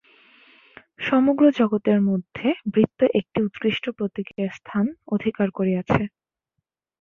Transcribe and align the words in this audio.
সমগ্র 0.99 1.43
জগতের 1.59 1.99
মধ্যে 2.09 2.47
বৃত্ত 2.73 2.99
একটি 3.19 3.39
উৎকৃষ্ট 3.41 3.85
প্রতীকের 3.97 4.49
স্থান 4.57 4.85
অধিকার 5.07 5.47
করিয়াছে। 5.51 6.01